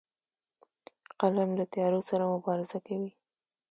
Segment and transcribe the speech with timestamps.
[1.19, 3.11] قلم له تیارو سره مبارزه کوي